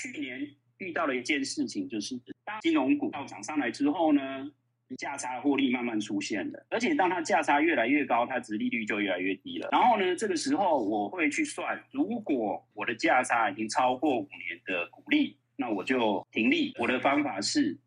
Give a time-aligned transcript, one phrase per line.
[0.00, 4.50] 去年遇到了一件事情，就是当金融股要涨上来之后呢，
[4.96, 9.68] 价差的获利慢慢出现了，而且当它价差越来越高，它值利率就越来越低了。
[9.70, 16.74] 然后呢，这个时候我会去算，如果我的价差已经超过五年的股利，那我就停利。
[16.78, 17.78] 我的方法是，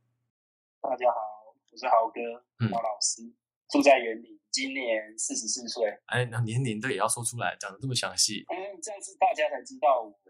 [0.81, 1.17] 大家好，
[1.71, 2.21] 我是豪哥，
[2.69, 3.33] 豪老师，嗯、
[3.69, 5.97] 住在员林，今年四十四岁。
[6.05, 8.45] 哎，那年龄都也要说出来，讲的这么详细。
[8.49, 10.22] 嗯，这样子大家才知道我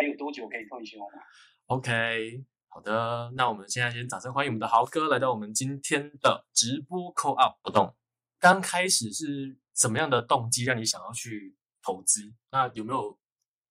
[0.00, 1.20] 还有多久可以退休嘛。
[1.66, 2.42] OK。
[2.72, 7.94] 好的，那我们现在先掌声欢迎我们的豪哥来到我们今天的直播 call out 活动。
[8.38, 12.32] 刚开始是什么样的动机让你想要去投资？
[12.52, 13.18] 那有没有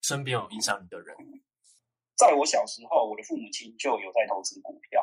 [0.01, 1.15] 身边有影响你的人？
[2.17, 5.01] 在我小时候，我的父母亲就有在投资股票。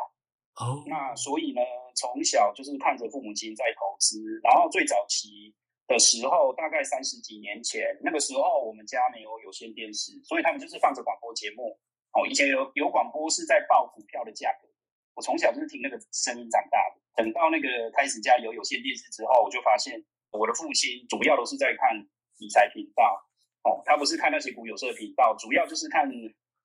[0.60, 1.60] 哦，那所以呢，
[1.96, 4.20] 从小就是看着父母亲在投资。
[4.44, 11.78] 然后最早期的时候，大概三十几年前，那个时候我们家没有有线电视，所以他们就是放着广播节目。
[12.12, 14.68] 哦，以前有有广播是在报股票的价格，
[15.14, 17.00] 我从小就是听那个声音长大的。
[17.14, 21.96] 等到那个开始家有有线电视之后，我就发现我的父亲主要都是在看
[22.38, 23.22] 理财频道，
[23.64, 26.08] 哦，他不是看那些股有色频道，主要就是看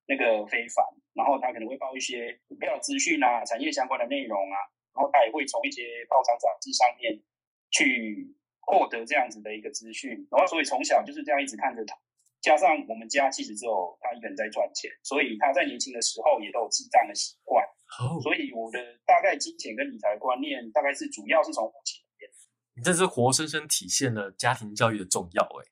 [0.08, 4.58] 那个非凡，然后他可能会报一些股票资讯啊、产业相关的内容啊，
[4.96, 7.22] 然后他也会从一些报章杂志上面
[7.72, 8.36] 去
[8.72, 11.94] 获得这样子的一个资讯，然后所以从小就是这样一直看着他。
[12.40, 17.62] 加上我们家其实只有他一个人在赚钱，所以他在年轻的时候也都有记账的习惯。
[18.00, 18.24] Oh.
[18.24, 22.32] 所以我的大概金钱跟理财观念，大概是主要是从父亲那边。
[22.74, 25.68] 你这是活生生体现了家庭教育的重要哎。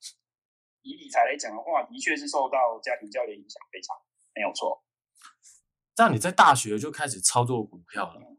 [0.81, 3.95] 以理财来讲的话，的确是受到家庭教育的影响非常，
[4.35, 4.83] 没有错。
[5.95, 8.21] 这样你在大学就开始操作股票了？
[8.21, 8.37] 嗯、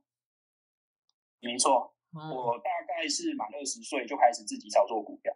[1.40, 5.32] 没错，嗯、我大概是满二十岁就开始自己操作股票。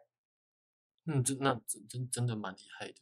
[1.07, 2.95] 嗯，真那真真真的蛮厉害的，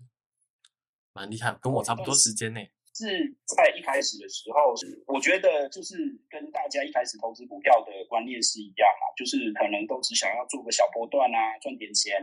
[1.12, 2.70] 蛮厉害，跟我差不多时间内。
[2.94, 3.08] 是
[3.46, 5.96] 在一开始的时候，是我觉得就是
[6.28, 12.20] 跟大家一开始投资股票的观念是一样嘛，就是可能都只想要做个小波段啊，赚点钱。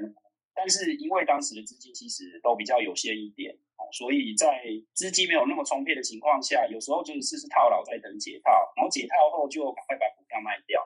[0.54, 3.58] 但是因为当时的资金其实都比较有限一点，
[3.94, 4.62] 所以在
[4.94, 10.86] 资金没有那么充沛的情况下，有时候就是是套牢再等解套，然后解套后就赶快把股票卖掉。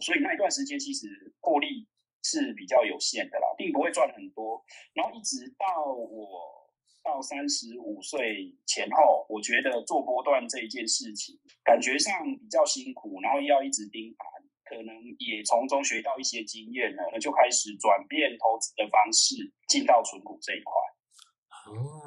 [0.00, 1.06] 所以那一段时间其实
[1.40, 1.88] 获利。
[2.20, 4.62] 是比较有限的啦，并不会赚很多。
[4.92, 6.68] 然后一直到我
[7.02, 14.28] 到三十五岁前后，我觉得做波段这一件事情，感觉上比较辛苦，然后要一直盯盘，
[14.64, 19.36] 可能也从中学到一些经验了，那就开始转变投资的方式，
[19.68, 20.72] 进到存股这一块。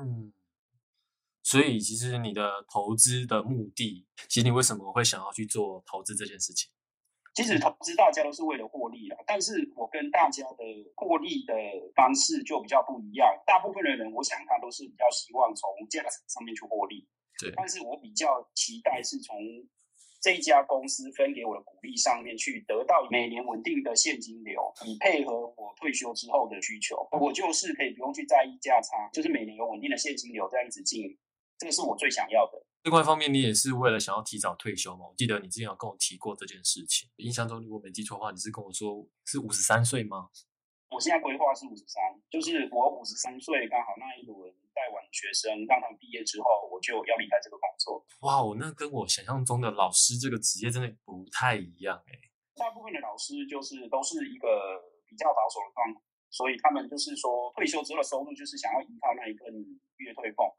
[0.04, 0.34] 嗯，
[1.42, 6.70] 所以其实你的投资的目的，其实你为什么会想要去做投资这件事情？
[7.34, 10.64] 其实投资大家都是为了获利啦，但是我跟大家的
[10.96, 11.54] 获利的
[11.96, 13.28] 方式就比较不一样。
[13.46, 17.08] 大部分的人，我想他都是比较希望从价值上面去获利，
[17.40, 17.52] 对。
[17.56, 19.38] 但是我比较期待是从
[20.22, 27.08] 这一家公司分给我的股利上面去得到每年稳定的现金流，以配合我退休之后的需求。
[27.14, 31.18] 我就是可以不用去在意价差，就是每年有稳定的现金流这样子进，
[31.58, 32.62] 这个是我最想要的。
[32.84, 35.06] 另外一方面，你也是为了想要提早退休嘛？
[35.06, 37.08] 我记得你之前有跟我提过这件事情。
[37.18, 40.30] 印象中，如果没记错的话，你是跟我说是五十三岁吗？
[40.90, 44.36] 我现在规划是五十三，就是我五十三岁刚好那一轮
[44.74, 48.04] 带完学生，让他们毕业之后，我就要离开这个工作。
[48.22, 52.18] 哇，我那跟我想象中的老师这个职业真的不太一样哎。
[52.56, 59.48] 大部分的老师就是都是一个比较保守的状态，所以他们就是说退休之后的收入就是想要依靠那一份
[59.98, 60.50] 月退俸。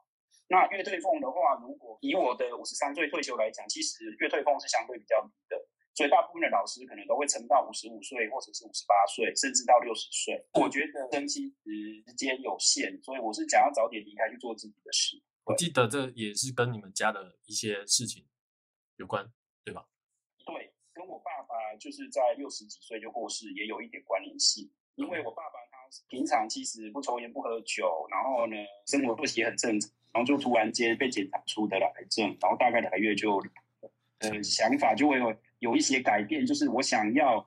[0.53, 5.57] 那月退俸的话，如果以我的五十三岁退休来讲，其实月退俸是相对比较低的，
[5.95, 10.45] 所以大部分的老师可能都会撑到五十五岁，或者是五十八岁，甚至到六十岁。
[10.53, 15.17] 我觉得生期时间有限，所以我是想要早点离开去做自己的事。
[15.45, 18.27] 我记得这也是跟你们家的一些事情
[18.97, 19.25] 有关，
[19.65, 19.89] 对吧？
[20.45, 24.71] 对，跟我爸爸就是在六十几岁就过世，也有一点关联性。
[24.93, 29.89] 因为我爸爸他平常其实不抽烟不喝酒，然后呢，生活作息也很正常。
[30.13, 33.43] 然后就突然间被检查出得了癌症，然后大概两个月就，
[34.19, 37.45] 呃，想法就会有有一些改变，就是我想要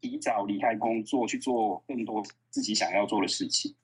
[0.00, 3.74] 提早离开工作，去做更多自己想要做的事情。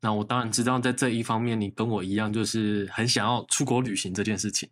[0.00, 4.68] 那我当然知道，在这一方面，你跟我一样，就是很想要出国旅行这件事情。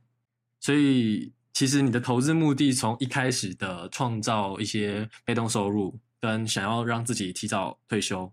[0.60, 8.30] 所以，其实你的投资目的从一开始的创造一些被动收入，跟想要让自己提早退休。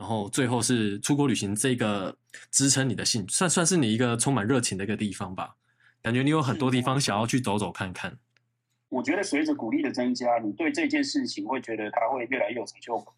[0.00, 2.16] 然后最后是出国旅行，这个
[2.50, 5.54] 支撑你的兴，算算是你一个充满热情的一个地方吧。
[6.00, 8.16] 感觉你有很多地方想要去走走看看。
[8.88, 13.12] 我觉得随着股利的增加，你对这件事情会觉得它会越来越有成就感。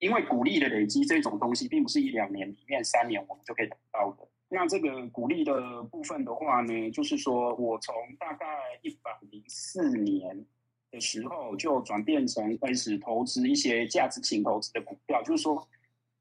[0.00, 4.26] 因为股利的累积这种东西，并不是一两年里面、三年我们就可以达到的。
[4.48, 8.46] 那这个股利的部分的话呢，就是说我从大概
[8.82, 10.44] 一百零四年
[10.90, 15.68] 的时候就转变成开始投资一些价值型投资的股票，就是说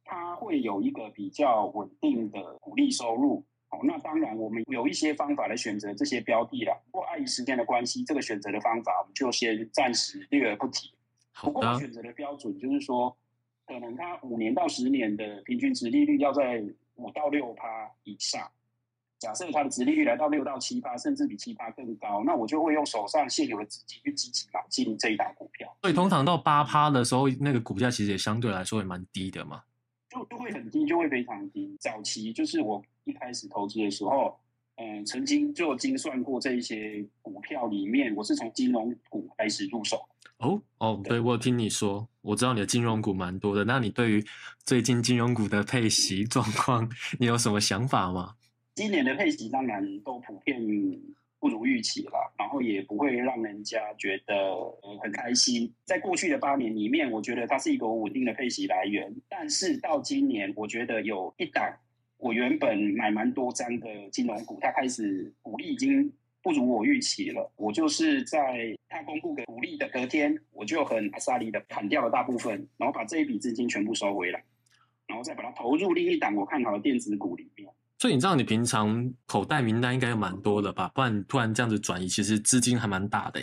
[0.10, 3.46] 它会有一个比较稳定的股利收入。
[3.68, 6.74] 好，那当然我们有一些方法来选择这些标的啦。
[6.86, 10.92] 不过碍于时间的关系，这个选择的方法我们就先暂时略而不提。
[11.36, 13.16] 不过选择的标准就是说，
[13.68, 16.64] 可能它五年到十年的平均值利率要在
[16.96, 18.42] 五到六趴以上。
[19.20, 25.72] 假设它的值利率来到六到七趴，甚至比七趴更高，那我就会用手上现有的资金去积极买进这一档股票。
[25.82, 29.62] 所以通常到八趴的时候，那个股价其实也相对来说也蛮低的嘛。
[30.10, 31.76] 就就会很低，就会非常低。
[31.80, 34.40] 早期就是我一开始投资的时候，
[34.76, 40.02] 嗯、呃，曾经就精算过这一些股票里面，我是从金融股开始入手。
[40.38, 43.66] 哦哦，对，我听你说，我知道你的金融股蛮多的。
[43.66, 44.26] 那你对于
[44.64, 46.90] 最近金融股的配息状况，
[47.20, 48.36] 你有什么想法吗？
[48.74, 50.58] 今年的配息当然都普遍
[51.40, 54.36] 不如预期了，然后也不会让人家觉得
[55.02, 55.74] 很开心。
[55.86, 59.16] 在过去的八年里面，我觉得它是一个稳定的配息来源。
[59.30, 61.74] 但是到今年，我觉得有一档
[62.18, 66.12] 我原本买蛮多张的金融股，它开始股利已经
[66.44, 67.50] 不如我预期了。
[67.56, 74.44] 我就是在它公布的股利的隔天，我就很阿萨利的砍掉了大部分，然后把这一笔资金全部收回来，
[75.08, 77.70] 然后再把它投入另一档我看好的电子股里面。
[78.00, 80.90] 所以你知道你平常口袋名单应该有蛮多的吧？
[80.96, 83.42] 不然突然这样子转移，其实资金还蛮大的。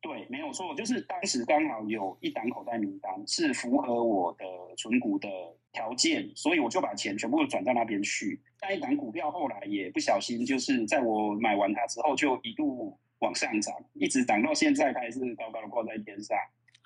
[0.00, 4.44] 对，没有错，就是当时刚好有一档口袋名单是符合我的
[4.78, 5.28] 存股的
[5.70, 8.40] 条件，所以我就把钱全部转到那边去。
[8.62, 16.34] 那一档股票后来也不小心，就是在我买完它之后，就一度往上涨，一直涨到现在，它还是高高的挂在天上。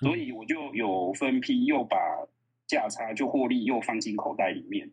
[0.01, 1.95] 所以我就有分批又把
[2.67, 4.91] 价差就获利又放进口袋里面。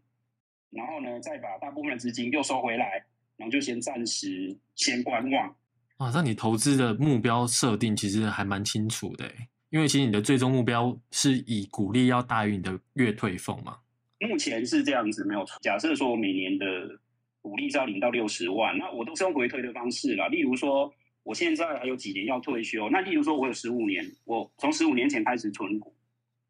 [0.70, 3.04] 然后呢，再把大部分的资金又收回来，
[3.36, 5.48] 然后就先暂时先观望。
[5.96, 9.28] 啊，那你投资的目标设定其实还蛮清楚的，
[9.70, 13.78] 因为其实你的最终目标是以股利要大于你的月退俸嘛。
[14.20, 15.58] 目前是这样子，没有错。
[15.60, 16.66] 假设说我每年的
[17.40, 20.28] 股利是要领到六十万，那我都是用回退的方式啦。
[20.28, 20.92] 例如说，
[21.22, 25.94] 我现在还有几年要退休，那例如说我有十五年，我从十五年前开始存股。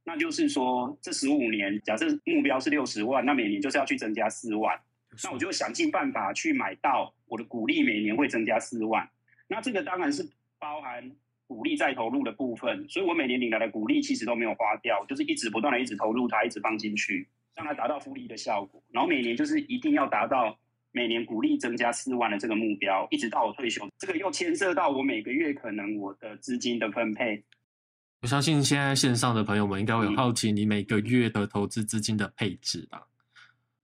[0.08, 4.74] 那就是说，这十五年，假设目标是六十万，那每年就是要去增加四万。
[5.22, 9.06] 那我就想尽办法去买到我的股利，每年会增加四万。
[9.48, 10.26] 那这个当然是
[10.58, 11.10] 包含
[11.46, 18.82] 股利再投入的部分，所以我每年领来的股利其实都没有花掉，就是一直不断的一直投入它，一直放进去，让它达到复利的效果。
[18.90, 20.58] 然后每年就是一定要达到
[20.90, 23.86] 每年股利增加四万的这个目标，一直到我退休。
[23.98, 27.44] 这个又牵涉到我每个月可能我的资金的分配。
[28.20, 33.06] 我相信现在线上的朋友们应该会很好奇你每个月的投资资金的配置吧？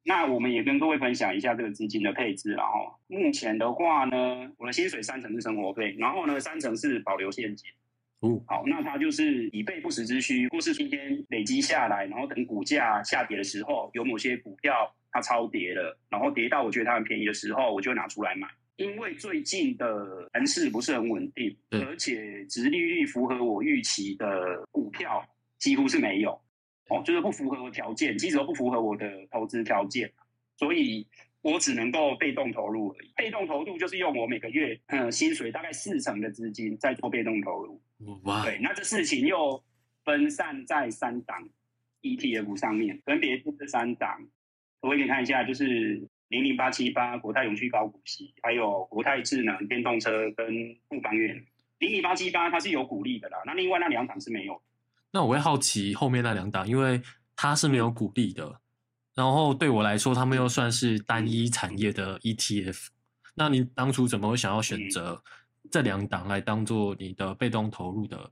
[0.02, 2.52] 那我们也跟各位分享一下这个资金的配置。
[2.52, 7.70] 然后目前的话呢，我的薪水三成是生活费，然后呢三成是保留现金。
[8.20, 18.48] 哦，好，那它就是以备不时之需，或是今天累积下来，然后等股价下跌的时候，有某些股票它超跌了，然后跌到我觉得它很便宜的时候，我就拿出来买。
[18.76, 25.24] 因为最近的盘势不是很稳定，而且殖利率符合我预期的股票
[25.58, 26.32] 几乎是没有，
[26.88, 30.12] 哦，就是不符合我条件，其实都不符合我的投资条件，
[30.56, 31.06] 所以
[31.40, 33.12] 我只能够被动投入而已。
[33.14, 37.80] 被动投入就是用我每个月嗯薪水大概四成的资金在做被动投入。
[38.24, 39.62] 哇，对，那这事情又
[40.04, 41.48] 分散在三档
[42.02, 44.28] ETF 上面，分别是这三档，
[44.80, 46.08] 我给你看一下，就是。
[46.28, 50.46] 零零八七八国泰永续高股息，还有国泰智能电动车跟
[50.88, 51.44] 富邦越能。
[51.78, 54.60] 零零八七八它是有股利的啦，那另外那两档是没有。
[55.12, 57.00] 那我会好奇后面那两档，因为
[57.36, 58.60] 它是没有股利的，
[59.14, 62.88] 然后对我来说，他们又算是单一产业的 ETF。
[63.34, 65.22] 那你当初怎么会想要选择
[65.70, 68.30] 这两档来当做你的被动投入的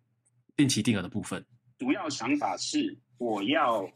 [0.56, 1.44] 定期定额的部分？
[1.78, 3.88] 主要想法是我要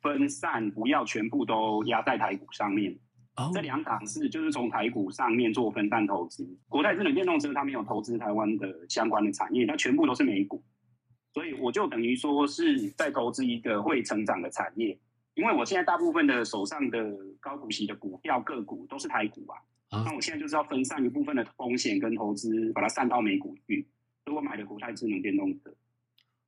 [0.00, 2.98] 分散，不要全部都压在台股上面。
[3.38, 3.52] Oh.
[3.52, 10.64] 这两档是就是从台股上面做分散投资，国泰智能电动车它没有投资台湾的相关的产业，它全部都是美股，
[11.34, 14.98] 所以我就等于说是在投资一个会成长的产业。
[15.34, 20.06] 因为我现在大部分的手上的高股息的股票个股都是台股啊，oh.
[20.06, 23.86] 那我现在就是要分散一部分的风险跟投资，把它散到美股去。
[24.24, 25.70] 所以我买的国泰智能电动车，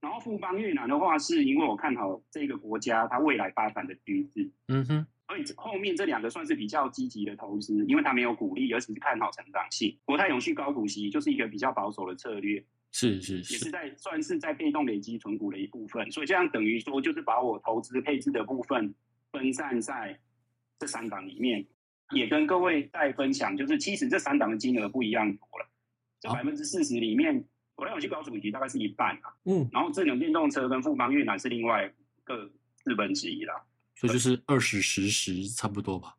[0.00, 4.50] 然后富邦越南的话，是因为我看好这个国家它未来发展的趋势。
[4.68, 5.06] 嗯哼。
[5.28, 9.96] 所以后面这两个算是比较积极的投资，因为它没有股利，而且是看好成长性。
[10.04, 16.10] 国泰永续高股息就是一个比较保守的策略，是是是，也是在算是在被动累积存股的一部分。
[16.10, 18.94] 所以这样等于说，就是把我投资配置的部分
[19.30, 20.18] 分散在
[20.78, 21.64] 这三档里面。
[22.12, 25.68] 也跟各位再分享，就是其实这三档的金额不一样多了。
[26.18, 27.44] 这百分之四十里面，
[27.74, 29.28] 国泰永续高股息大概是一半啊。
[29.44, 31.92] 嗯，然后智能电动车跟富邦越南是另外
[32.24, 33.62] 各四分之一啦。
[33.98, 36.14] 所以就是二十十十差不多吧。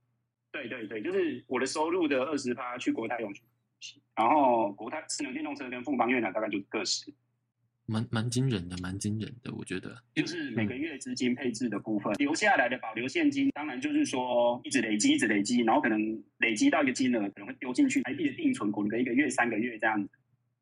[0.51, 3.41] 对对对，就是我的收入的二十趴去国泰永续，
[4.15, 7.13] 然后国泰智能电动车跟凤邦越南大概就各十。
[7.85, 20.09] 蛮蛮惊人的，蛮惊人的，我觉得就是每个月资金配置的部分，嗯、留下来的保留现金，当然就是说一直累积，一直累积，然后可能累积到一个金额，可能会丢进去台币的定存，滚个一个月、三个月这样子，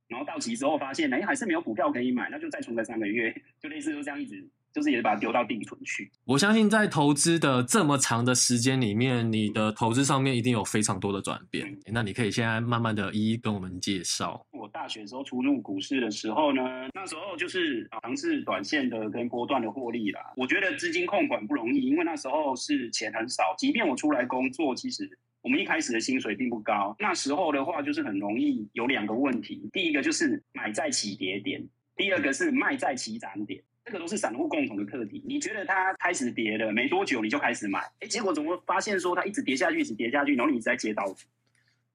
[0.07, 4.47] 然后到期之后发现，哎，还是没有股票可以买，那就再存个三个月，就类似就这样一直。
[4.77, 6.07] 就是也把它丢到定存去。
[6.23, 11.67] 我相信在投资的这么长的时间里面，你的投资上面一定有非常多的转变。
[11.67, 14.45] 嗯、那你可以现在慢慢的一一跟我们介绍。
[14.51, 16.61] 我大学时候初入股市的时候呢，
[16.93, 20.21] 那时候就是尝试短线的跟波段的获利啦。
[20.35, 23.43] 我觉得资金控管不容易，因为那时候是钱很少。
[23.57, 25.09] 即便我出来工作，其实
[25.41, 26.95] 我们一开始的薪水并不高。
[26.99, 33.63] 那时候的话，就是很容易有两个问题：第一个就是买在起跌点，第二个是卖在起涨点。
[33.87, 35.23] 这个都是散户共同的课题。
[35.25, 41.25] 你觉得它开始跌了没多久，你就开始买，哎，结果怎么发现说它一直跌下去，一直跌下去，然后你一直在接刀子，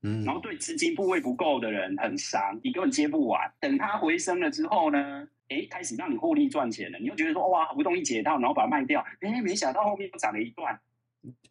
[0.00, 3.52] 嗯，然后对资金部位不够的人很伤，你根本接不完。
[3.60, 10.80] 等它回升了之后呢，哎，开始让你获利赚钱了，你又觉得说哇，好不容易解套，然后把它卖掉，哎，没想到后面又涨了一段，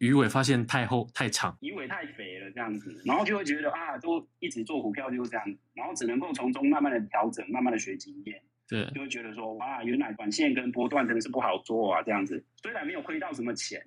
[0.00, 8.42] 鱼尾发现太厚太长，鱼尾太肥了这样子，然后就会觉得啊，都一直做股票就是这样，然后只能够从中慢慢的调整，慢慢的学经验。
[8.68, 12.44] 对，就会觉得说，哇，原来短线跟波段真的是不好做啊，这样子。
[12.62, 13.82] 虽然没有亏到什么钱，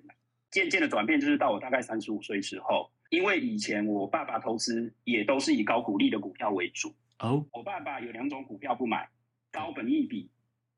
[0.50, 6.94] 渐渐的转变就是到我大概三十五岁时候，因为以前我爸爸投资也都是以高股利的股票为主。
[7.18, 9.08] 哦，我爸爸有两种股票不买，
[9.50, 10.30] 高本益比。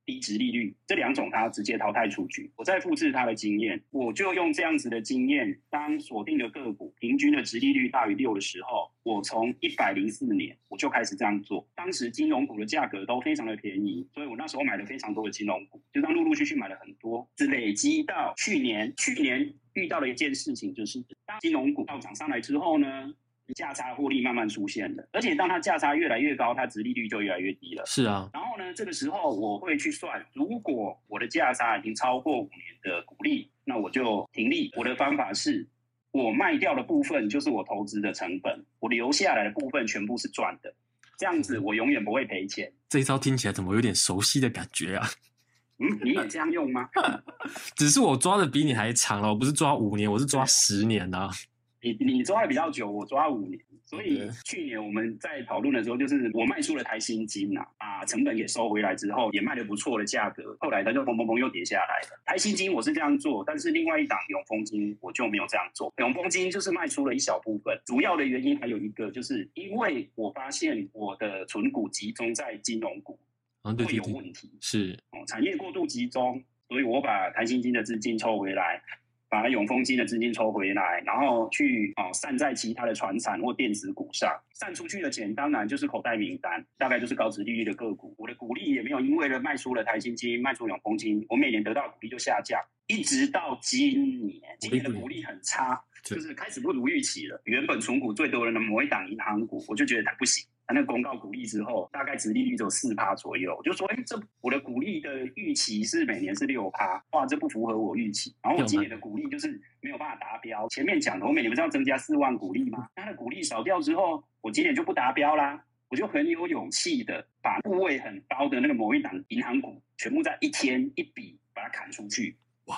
[0.07, 2.51] 低殖利率这两种，他直接淘汰出局。
[2.57, 11.67] 我再复制他的经验，我就用这样子的经验，当锁定的个股平均的殖利率大于六的时候，我从一百零四年我就开始这样做。
[11.75, 18.93] 当时金融股的价格都非常的便宜，所以我那时候买了非常多的金融股，就当陆陆续续买了很多，是累积到去年。
[18.99, 23.15] 去年遇到了一件事情，就是当金融股到涨上来之后呢，
[23.55, 27.85] 价差获利慢慢出现了，而且当它价差越来越高，它殖利率就越来越低了。
[27.87, 34.71] 是啊，然后呢，这个时候我会去算，如果我的价差已经超过五年的股利，那我就停利。
[34.77, 35.67] 我的方法是，
[36.11, 40.75] 我卖掉的部分就是我投资的成本，我留下来的部分全部是赚的，
[41.19, 42.73] 这样子我永远不会赔钱。
[42.89, 45.09] 这一招听起来怎么有点熟悉的感觉啊？
[45.81, 46.89] 嗯，你也这样用吗？
[47.77, 51.31] 只是我抓的比你还长了，我不是抓五年，我是抓十年啊。
[51.81, 62.21] 你你抓的比较久，我抓五年，所以去年我们在讨论的时候，就是我卖出了台新金呐，把成本给收回来之后，也卖得不错的价格，后来它就砰砰砰又跌下来了。
[62.25, 65.93] 台新金我是这样做，但是另外一档永丰金我就没有这样做。
[65.99, 73.19] 永丰金就是卖出了一小部分，主要的原因还有一个，就是因为我发现我的存股集中在金融股，
[73.63, 78.83] 会有问题，是哦，产业过度集中，所以我把台新金的资金抽回来。
[79.29, 88.15] 把永丰金的资金抽回来，然后去哦散在其他的船产或电子股上，散出去的钱当然就是口袋名单，大概就是高值利率的个股。
[88.17, 97.41] 我的股利也没有因为了卖出了台新金，卖出永丰金，我每年得到的股利就下降，一直到今年，今年的股利很差，就是开始不如预期了。
[97.45, 100.47] 原本存股最多人的某一档银行股，我就觉得它不行。
[100.69, 108.37] 他那个公告股利之后，大概殖利率只有四趴左右，我就说，哎、欸，这我的股利的预期是每年是六趴，哇，这不符合我预期。
[108.43, 110.69] 然后我今年的股利就是没有办法达标。
[110.69, 112.87] 前面讲的，我每年不是要增加四万股利吗？
[112.97, 115.65] 他的股利少掉之后，我今年就不达标啦。
[115.89, 122.37] 我就很有勇气的把部位很高的那个某一档银行股，全部在一天一笔把它砍出去。
[122.67, 122.77] 哇，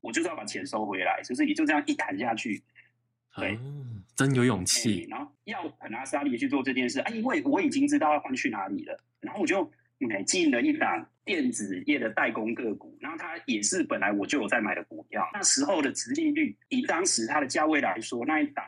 [0.00, 2.62] 我就是要把钱收回来，就是也就这样一砍下去。
[3.36, 5.06] 对、嗯，真有勇气。
[5.08, 9.00] 然后要很阿莎力去做这件事，啊，因为我已经知道要换去哪里了。
[9.20, 15.24] 然后我就买进了一档电子业的代工个股，然后它也是本来我就有在买的股票。
[15.32, 18.64] 那时候的殖利率，以当时它的价位来说，那一档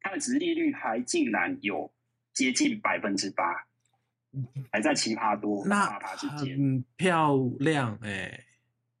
[0.00, 1.92] 它的殖利率还竟然有
[2.32, 3.44] 接近百分之八，
[4.72, 8.44] 还在奇葩多八趴之间，很漂亮哎、欸，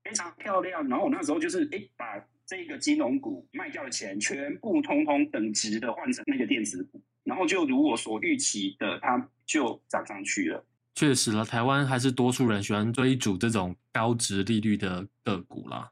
[0.04, 0.86] 非常漂亮。
[0.88, 2.22] 然后我那时候就是哎把。
[2.46, 10.64] 这个金融股卖掉的钱，全部通通等值的换成那个电子股，然后就如我所预期的，它就涨上去了。
[10.94, 15.90] 确实了，台湾还是多数人喜欢追逐这种高值利率的个股啦。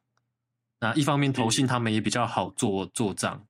[0.81, 3.47] 那一方面，投信他们也比较好做做账，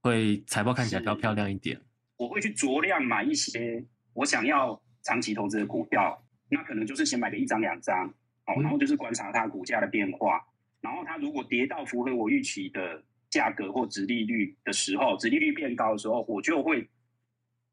[0.00, 1.80] 会财报看起来比较漂亮一点。
[2.16, 8.06] 我会去酌量买一些我想要长期投资的股票，那可能就是先买个一张两张，
[8.46, 10.40] 哦，然后就是观察它股价的变化。
[10.84, 16.86] 然后它如果跌到符合我预期的价格或殖利率的时候，殖利率变高的时候，我就会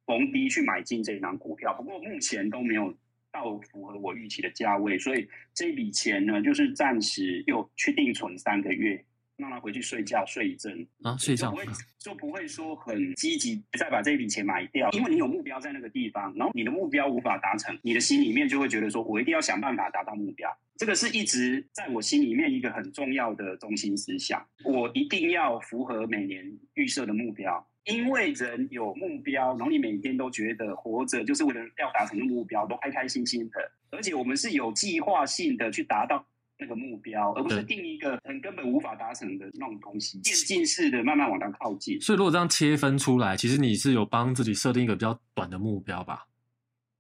[0.06, 1.74] 逢低去买进这一档股票。
[1.74, 2.96] 不过目前都没有
[3.30, 9.04] 到符合我预期的价位，所以这笔钱呢，就是暂时又去定存三个月。
[9.38, 11.66] 让他回去睡觉，睡一阵啊，睡觉就不会
[11.98, 20.56] 就不会说很积极再把这笔钱买掉，因为你有目标在那个地方，然后你的目标无法达成，你的心里面就会觉得说，我一定要想办法达到目标。
[20.82, 36.26] 这个是一直在我心里面一个很重要的中心思想，我一定要符合每年预设的目标，因为人有目标，然后你每天都觉得活着就是为了要达成的目标，都开开心心的，而且我们是有计划性的去达到。
[36.58, 42.00] 那个目标，而不是定一个很根本无法达成的那种东西，渐进式的慢慢往它靠近。
[42.00, 46.28] 所以，如果这样切分出来，其实你是有帮自己设定一个比较短的目标吧？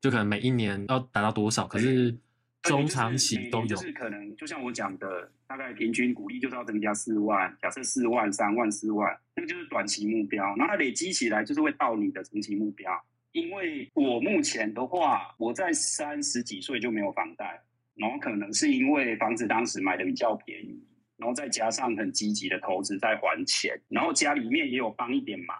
[0.01, 2.17] 就可能每一年要达到多少，可是
[2.63, 3.67] 中长期都有。
[3.67, 10.43] 就是可能就像我讲的，大概平均股利就是要增加四万，假设四万、三万、四万，那个就是短期目标。
[10.57, 12.91] 然后它累积起来，就是会到你的长期目标。
[13.31, 17.61] 因为我目前的话，我在三十几岁就没有房贷。
[17.93, 20.81] 然后可能是因为房子当时买的比较便宜，
[21.17, 25.55] 然后再加上很积极的投资在还钱，然后家里面也有帮一点忙，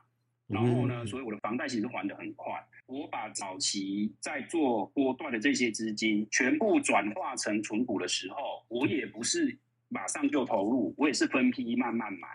[0.48, 2.54] 然后呢，所以我的房贷其实还的很快。
[2.92, 8.36] 我把早期在做波段的这些资金全部转化成存股的时候，
[8.68, 9.58] 我也不是
[9.88, 12.28] 马上就投入，我也是分批慢慢买。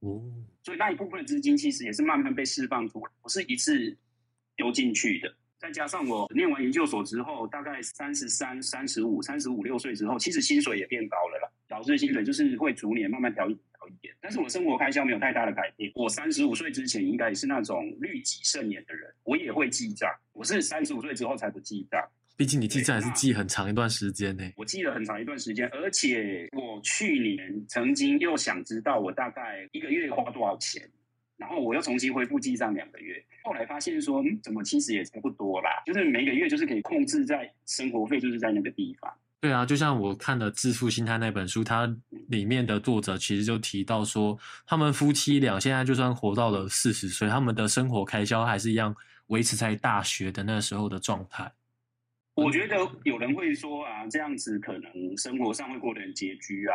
[0.00, 0.20] 哦，
[0.64, 3.96] 所以那一部分的资金其实也是慢慢被释放出来，不是一次
[4.56, 5.32] 丢进去的。
[5.60, 11.48] 再加上我念完研究所之后，大概三十三、三十五、三十五六岁之后，其实薪水也变高了啦。
[11.68, 13.48] 老师的薪水就是会逐年慢慢调
[13.80, 15.90] 一调一点，但是我生活开销没有太大的改变。
[15.94, 20.10] 我三十五岁之前应该也是那种律己慎言的人，我也会记账。
[20.32, 22.02] 我是三十五岁之后才不记账，
[22.36, 24.44] 毕竟你记账还是记很长一段时间呢。
[24.56, 30.88] 我记了很长一段时间，而且我去年曾经又想知道我大概一个月花多少钱。
[31.36, 39.10] 然后我又重新恢复记账两个月，后来发现说，嗯，怎么其实也差不多啦，就是每个月就是可以控制在生活费，就是在那个地方。
[39.40, 41.92] 对啊，就像我看了《致富心态》那本书，它
[42.28, 48.94] 里面的作者其实就提到说，他们夫妻俩现在就算活到了四十岁，他们的生活开销还是一样
[49.28, 51.50] 维持在大学的那时候的状态。
[52.34, 56.74] 我觉得有人会说啊，这样子可能生活上会过得很拮据啊。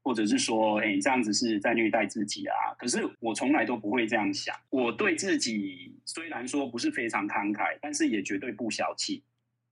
[0.00, 2.54] 或者是说，哎、欸，这样子是在虐待自己啊？
[2.78, 4.56] 可是我从来都不会这样想。
[4.70, 9.22] 我对自己虽然说不是非常慷慨，但是也绝对不小气。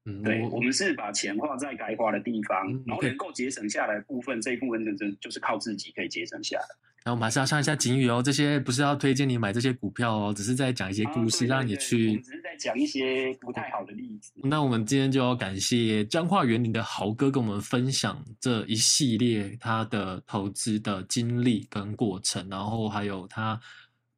[0.07, 6.65] 嗯，对，我们是把钱花在该花的地方，嗯、然后能够节省下来的部分，这一部分真正就是靠自己可以节省下来。
[7.05, 12.17] 那我们还是要上一下警语哦，这些不是要推荐你买这些股票哦，只是在讲一些故事，让你去。
[12.17, 14.33] 只是在讲一些不太好的例子。
[14.43, 23.61] 那我们今天就要感谢彰化园林的豪哥跟我们分享这一系列他的投资的经历跟过程，然后还有他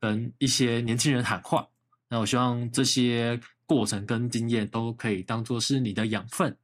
[0.01, 1.69] 跟一些年轻人喊话。
[2.09, 6.57] 那我希望这些过程跟经验都可以当做是你的养分。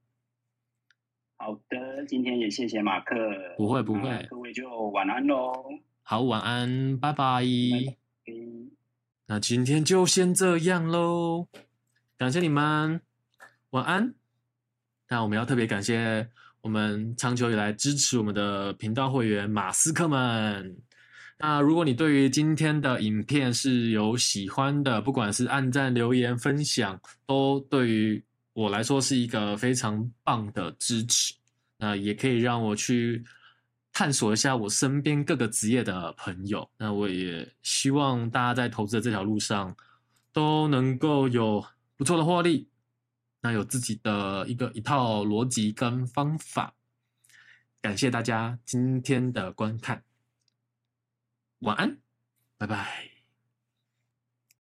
[1.36, 3.14] 好的，今天也谢谢马克。
[3.58, 5.52] 不会不会，各位就晚安喽。
[6.02, 7.42] 好，晚安，拜拜。
[7.44, 7.44] 拜
[8.26, 8.32] 拜。
[9.26, 11.48] 那今天就先这样喽，
[12.16, 13.02] 感谢你们，
[13.70, 14.14] 晚安。
[15.10, 16.28] 那我们要特别感谢
[16.62, 20.76] 我们长久以来支持我们的频道会员马斯克们。
[21.46, 31.34] 那如果你对于今天的影片是有喜欢的，不管是按赞、留言、分享，都对于我来说是一个非常棒的支持。
[31.76, 33.22] 那也可以让我去。
[33.92, 39.76] 探索一下我身边各个职业的朋友，那我也希望大家在投资的这条路上
[40.32, 42.66] 都能够有不错的获利，
[43.42, 46.74] 那有自己的一个一套逻辑跟方法。
[47.80, 50.02] 感谢大家今天的观看，
[51.64, 51.98] 晚安，
[52.58, 53.13] 拜拜。